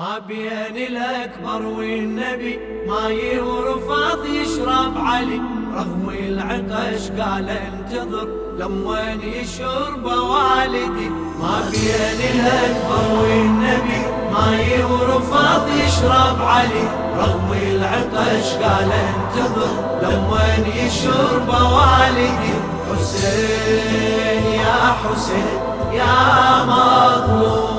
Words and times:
ما 0.00 0.18
بين 0.18 0.76
الأكبر 0.76 1.66
والنبي 1.66 2.58
ماي 2.88 3.40
ورفاض 3.40 4.26
يشرب 4.26 4.98
علي. 4.98 5.40
رغم 5.74 6.10
العطش 6.18 7.10
قال 7.10 7.48
انتظر 7.50 8.28
لما 8.58 9.16
يشرب 9.22 10.04
والدي. 10.04 11.08
ما 11.40 11.70
بين 11.70 12.20
الأكبر 12.34 13.22
والنبي 13.22 14.00
ماي 14.32 14.84
ورفاض 14.84 15.68
يشرب 15.68 16.42
علي. 16.42 16.88
رغم 17.18 17.52
العطش 17.52 18.52
قال 18.52 18.90
انتظر 18.92 20.00
لما 20.02 20.66
يشرب 20.76 21.48
والدي. 21.48 22.54
حسين 22.90 24.44
يا 24.60 24.96
حسين 25.02 25.60
يا 25.92 26.64
مظلوم. 26.64 27.69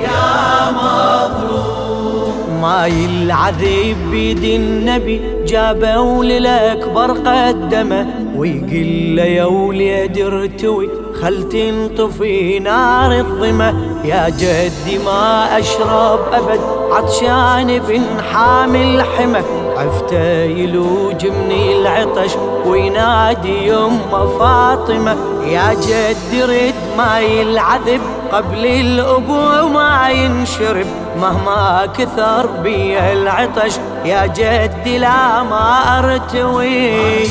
يا 0.00 0.70
مظلوم. 0.70 2.60
ماي 2.62 3.06
العذيب 3.06 3.96
بيد 4.10 4.44
النبي 4.44 5.20
جابه 5.46 6.24
للأكبر 6.24 7.10
قدمه 7.10 8.06
ويقول 8.36 9.16
له 9.16 9.22
يا 9.22 9.44
وليد 9.44 10.18
ارتوي 10.18 10.88
خل 11.20 11.48
تنطفي 11.48 12.58
نار 12.58 13.12
الظمة. 13.12 13.74
يا 14.04 14.28
جدي 14.28 14.98
ما 15.04 15.58
أشرب 15.58 16.20
أبد 16.32 16.60
عطشان 16.90 17.78
بن 17.88 18.02
حامل 18.32 19.02
حمى 19.02 19.42
عفته 19.76 20.42
يلوج 20.42 21.26
من 21.26 21.52
العطش 21.52 22.30
وينادي 22.66 23.66
يمه 23.66 24.38
فاطمة. 24.38 25.16
يا 25.46 25.74
جدي 25.74 26.42
رد 26.44 26.74
ماي 26.98 27.42
العذب 27.42 28.00
قبل 28.32 28.66
الأبو 28.66 29.68
ما 29.68 30.10
ينشرب 30.10 30.86
مهما 31.20 31.86
كثر 31.98 32.46
بي 32.46 33.12
العطش. 33.12 33.74
يا 34.04 34.26
جدي 34.26 34.98
لا 34.98 35.42
ما 35.42 35.98
أرتوي. 35.98 37.22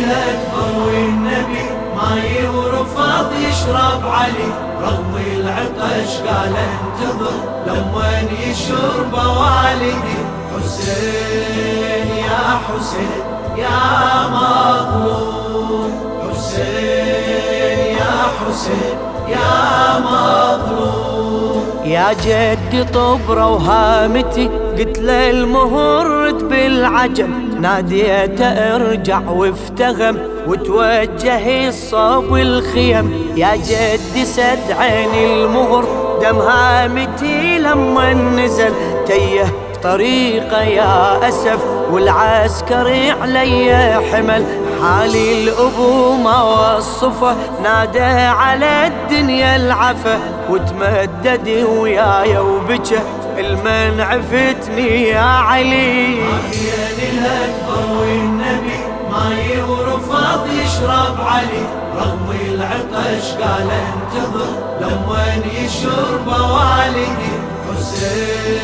الأكبر 0.00 0.70
والنبي 0.86 1.64
ماي 1.96 2.48
ورفاض 2.48 3.32
يشرب 3.32 4.02
علي 4.06 4.48
رغم 4.82 5.14
العطش 5.36 6.12
قال 6.16 6.54
انتظر. 6.56 7.36
لما 7.66 8.22
يشرب 8.46 9.12
والدي 9.12 10.18
حسين 10.50 12.08
يا 12.16 12.44
حسين 12.66 13.22
يا 13.56 13.80
مظلوم 14.28 15.92
حسين 16.30 17.78
يا 17.96 18.14
حسين. 18.38 19.09
يا 19.30 19.98
مظلوم. 20.00 21.62
يا 21.84 22.12
جدي 22.12 22.84
طبرة 22.84 23.46
وهامتي 23.50 24.50
قلت 24.78 24.98
له 24.98 25.30
المهرد 25.30 26.48
بالعجل 26.48 27.30
ناديته 27.60 28.44
أرجع 28.46 29.20
وافتغم 29.30 30.18
وتوجه 30.46 31.68
الصوب 31.68 32.36
الخيم 32.36 33.32
يا 33.36 33.56
جدي 33.56 34.24
سد 34.24 34.70
عين 34.78 35.14
المهر 35.14 35.84
دم 36.22 36.38
هامتي 36.38 37.58
لما 37.58 38.12
نزل. 38.12 38.72
تيه 39.06 39.44
طريقه 39.82 40.62
يا 40.62 41.28
أسف 41.28 41.58
والعسكري 41.90 43.10
علي 43.10 43.94
حمل. 44.12 44.44
حالي 44.82 45.42
الأبو 45.42 46.12
ما 46.12 46.42
وصفه 46.42 47.36
نادى 47.62 48.00
على 48.40 48.86
الدنيا 48.86 49.56
العفة. 49.56 50.18
وتمدد 50.50 51.66
ويايا 51.68 52.40
وبكى 52.40 53.00
المن 53.38 54.00
عفتني 54.00 55.08
يا 55.08 55.20
علي. 55.20 56.06
بين 56.06 57.12
الأكبر 57.12 58.00
والنبي 58.00 58.80
ماي 59.10 59.62
ورفاض 59.62 60.46
يشرب 60.46 61.16
علي. 61.26 61.64
رغم 61.96 62.28
العطش 62.44 63.26
قال 63.40 63.68
انتظر 63.70 64.50
لما 64.80 65.24
يشرب 65.54 66.26
والدي. 66.26 67.32
حسين 67.70 68.59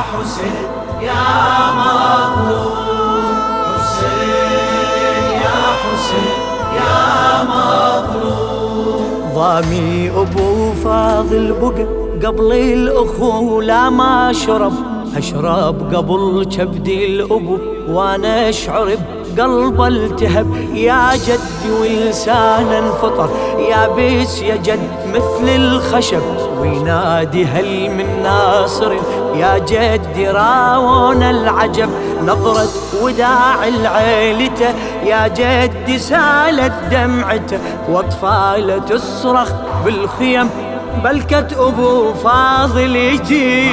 حسين 0.00 0.56
يا 1.02 1.24
مظلوم. 1.80 3.34
حسين 3.74 5.24
يا 5.44 5.58
حسين 5.80 6.30
يا 6.76 6.98
مظلوم. 7.44 9.32
ضامي 9.34 10.10
أبو 10.10 10.72
فاضل 10.84 11.54
بقى 11.62 11.86
قبل 12.26 12.52
الاخو 12.52 13.60
لا 13.60 13.90
ما 13.90 14.32
شرب. 14.32 14.72
أشرب 15.16 15.94
قبل 15.94 16.44
كبدي 16.56 17.06
الأبو 17.06 17.58
وأنا 17.88 18.48
اشعر 18.48 18.96
بقلب 19.46 19.80
التهب 19.80 20.56
يا 20.74 21.10
جدي 21.16 21.72
ولسان 21.80 22.72
انفطر 22.72 23.30
يابس 23.58 24.42
يا 24.42 24.56
جد 24.56 24.90
مثل 25.06 25.48
الخشب. 25.48 26.22
وينادي 26.60 27.44
هل 27.44 27.90
من 27.90 28.22
ناصر؟ 28.22 28.92
يا 29.36 29.58
جدي 29.58 30.28
راون 30.30 31.22
العجب. 31.22 31.90
نظرة 32.26 32.68
وداع 33.02 33.68
العيلته 33.68 34.74
يا 35.04 35.28
جدي 35.28 35.98
سالت 35.98 36.72
دمعته. 36.90 37.58
واطفاله 37.88 38.78
تصرخ 38.78 39.52
بالخيم 39.84 40.50
بلكت 41.04 41.56
ابو 41.58 42.12
فاضل 42.14 42.96
يجي. 42.96 43.68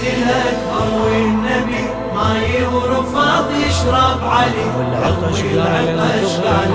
الاكبر 0.00 1.04
والنبي 1.04 1.89
ماي 2.20 2.66
ورفاض 2.66 3.44
يشرب 3.50 4.20
علي. 4.24 4.64
والعطش 4.78 5.40
قال 5.42 5.88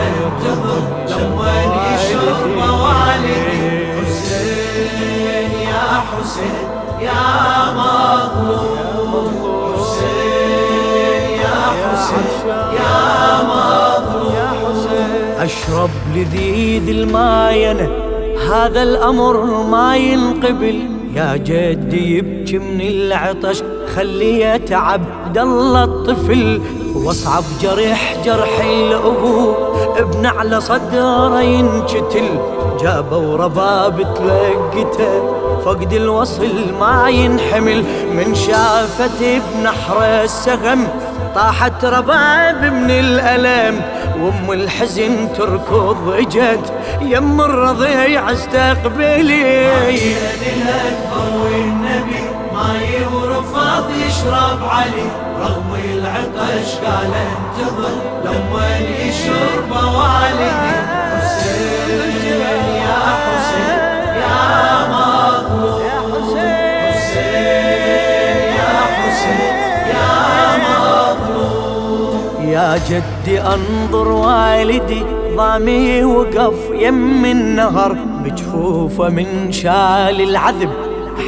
انتظر 0.01 0.83
لما 1.09 1.53
يشرب 1.95 2.41
والدي 2.81 3.55
حسين 4.05 5.51
يا 5.69 5.87
حسين 6.09 6.57
يا 7.01 7.25
مظلوم 7.79 9.33
حسين 9.75 11.23
يا 11.43 11.59
حسين 11.81 12.29
يا 12.79 12.97
مظلوم 13.43 14.87
أشرب 15.39 15.89
لذيذ 16.15 16.89
الماينه 16.89 17.89
هذا 18.51 18.83
الأمر 18.83 19.63
ما 19.63 19.97
ينقبل. 19.97 20.94
يا 21.15 21.35
جدي 21.37 22.17
يبكي 22.17 22.57
من 22.59 22.81
العطش 22.81 23.63
خلي 23.95 24.41
يتعب. 24.41 25.01
الله 25.37 25.83
الطفل 25.83 26.61
واصعب 26.95 27.43
جرح 27.61 28.15
جرح 28.25 28.59
الابو 28.59 29.53
ابن 29.97 30.25
على 30.25 30.61
صدره 30.61 31.41
ينشتل 31.41 32.39
جابوا 32.81 33.37
رباب 33.37 33.97
تلقته 34.15 35.35
فقد 35.65 35.93
الوصل 35.93 36.73
ما 36.79 37.09
ينحمل 37.09 37.83
من 38.13 38.35
شافته 38.35 39.41
بنحر 39.55 40.03
السهم 40.03 40.87
طاحت 41.35 41.85
رباب 41.85 42.63
من 42.63 42.91
الألم 42.91 43.81
وأم 44.19 44.51
الحزن 44.51 45.33
تركض 45.33 46.09
اجت 46.17 46.73
يم 47.01 47.41
الرضيع 47.41 48.31
استقبلي. 48.31 49.67
الأكبر 50.55 51.37
والنبي 51.43 52.23
ماي 52.53 53.05
ورفاض 53.13 53.83
يشرب 54.07 54.59
علي 54.69 55.07
رغم 55.39 55.75
العطش 55.93 56.75
قال 56.85 57.11
انتظر 57.13 57.95
لما 58.25 58.79
يا 72.75 72.81
جدي 72.89 73.41
أنظر 73.41 74.07
والدي 74.07 75.03
ضامي 75.35 76.03
وقف 76.03 76.53
يم 76.71 77.25
النهر 77.25 77.93
بجفوفه 77.93 79.09
من 79.09 79.51
شال 79.51 80.21
العذب. 80.21 80.69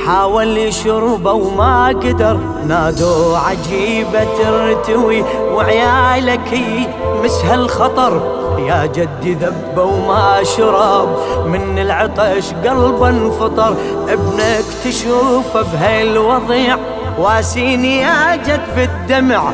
حاول 0.06 0.58
يشربه 0.58 1.32
وما 1.32 1.88
قدر. 1.88 2.40
نادوا 2.68 3.38
عجيبة 3.38 4.24
ترتوي 4.38 5.24
وعيالك 5.54 6.60
مسها 7.24 7.56
الخطر. 7.56 8.22
يا 8.60 8.86
جدي 8.86 9.34
ذب 9.34 9.78
وما 9.78 10.44
شرب. 10.44 11.10
من 11.46 11.80
العطش 11.80 12.54
قلبه 12.54 13.10
انفطر. 13.10 13.76
ابنك 14.10 14.66
تشوفه 14.84 15.62
بهالوضيع. 15.62 16.78
واسيني 17.20 17.98
يا 17.98 18.36
جد 18.36 18.62
في 18.76 18.84
الدمع. 18.84 19.54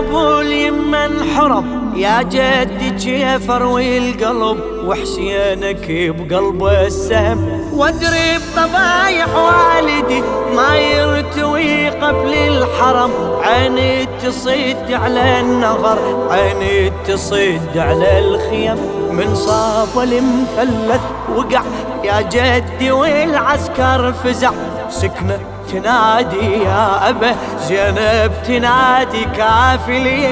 ابو 0.00 0.40
اليمه 0.40 1.06
انحرم. 1.06 1.92
يا 1.96 2.22
جدي 2.22 2.90
كيف 2.90 3.50
اروي 3.50 3.98
القلب 3.98 4.58
وحسينك 4.86 5.86
بقلبه 5.90 6.86
السهم. 6.86 7.40
وادري 7.72 8.30
بطبايع 8.38 9.26
والدي 9.26 10.22
ما 10.56 10.76
يرتوي 10.76 11.88
قبل 11.88 12.34
الحرم. 12.34 13.10
عيني 13.42 14.06
تصيد 14.22 14.92
على 14.92 15.40
النهر 15.40 15.98
عيني 16.30 16.92
تصيد 17.06 17.76
على 17.76 18.18
الخيم. 18.18 18.78
من 19.12 19.34
صاب 19.34 19.94
المثلث 20.02 21.00
وقع 21.36 21.62
يا 22.04 22.20
جدي 22.20 22.92
والعسكر 22.92 24.12
فزع. 24.12 24.50
سكنة 24.88 25.38
تنادي 25.72 26.62
يا 26.64 27.08
أبا 27.08 27.34
زينب 27.68 28.32
تنادي 28.46 29.24
كافلي 29.24 30.26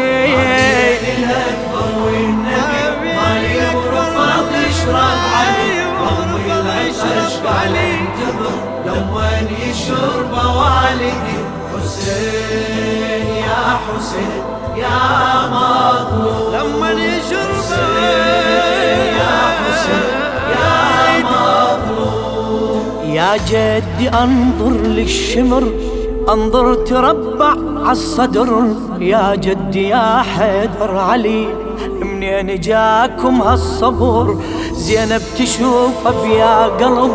الأكبر 1.18 2.02
والنبي 2.04 3.12
مالي 3.16 3.76
ورفض 3.76 4.52
يشرب 4.68 4.94
علي 5.34 5.80
رغم 6.00 6.36
العشش 6.46 7.34
قال 7.46 7.76
انتظر 7.76 8.56
لما 8.86 9.30
يشرب 9.66 10.32
والدي 10.32 11.38
حسين 11.74 13.26
يا 13.36 13.78
حسين 13.84 14.42
يا 14.76 15.48
مظلوم 15.50 16.54
لما 16.54 16.90
يشرب 16.90 17.78
يا 19.18 19.36
حسين. 19.58 20.17
يا 23.28 23.36
جدي 23.36 24.08
أنظر 24.08 24.70
للشمر 24.70 25.72
أنظر 26.28 26.74
تربع 26.74 27.54
عالصدر 27.86 28.64
يا 29.00 29.34
جدي 29.34 29.88
يا 29.88 30.22
حيدر 30.22 30.96
علي 30.96 31.48
منين 32.00 32.60
جاكم 32.60 33.42
هالصبر؟ 33.42 34.36
زينب 34.72 35.22
تشوف 35.38 36.08
بيا 36.22 36.66
قلب 36.66 37.12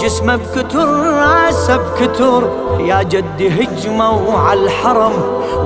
جسمه 0.00 0.36
بكتر 0.36 0.88
راسه 0.88 1.76
بكتر. 1.76 2.50
يا 2.80 3.02
جدي 3.02 3.48
هجموا 3.48 4.38
على 4.38 4.60
الحرم 4.60 5.12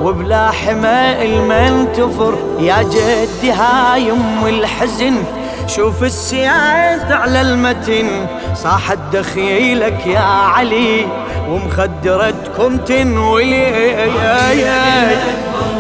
وبلا 0.05 0.51
حماء 0.51 1.25
المنتفر 1.25 2.35
يا 2.61 2.83
جدي 2.83 3.53
هاي 3.53 4.11
أم 4.13 4.47
الحزن 4.47 5.15
شوف 5.67 6.03
السياد 6.03 7.13
على 7.13 7.41
المتن. 7.41 8.27
صاحت 8.55 8.99
دخيلك 9.13 10.07
يا 10.07 10.19
علي 10.21 11.07
ومخدرتكم 11.49 12.77
تنولي 12.77 13.95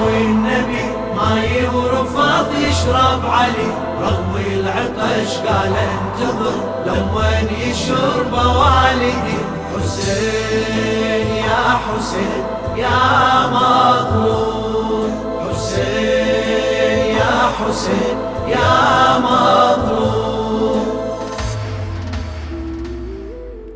والنبي 0.07 0.85
ما 1.17 1.43
ورفض 1.75 2.47
يشرب 2.69 3.27
علي. 3.27 3.85
رغم 4.03 4.37
العطش 4.53 5.37
قال 5.37 5.75
انتظر 5.77 6.57
لما 6.87 7.31
يشرب 7.67 8.33
والدي 8.33 9.39
حسين 9.75 11.27
يا 11.37 11.65
حسين 11.85 12.45
يا 12.77 13.47
مظلوم 13.47 15.13
حسين 15.51 16.74
يا 17.16 17.52
حسين 17.58 18.19
يا 18.49 19.19
مظلوم. 19.19 20.84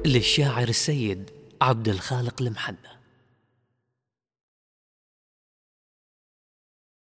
للشاعر 0.06 0.69
السيد 0.69 1.31
عبد 1.62 1.88
الخالق 1.88 2.35
المحنى 2.40 2.98